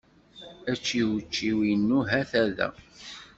Ačiwčiw-inu 0.71 1.97
hata 2.09 2.41
da. 2.57 2.67